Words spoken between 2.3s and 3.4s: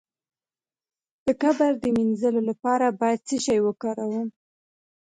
لپاره باید څه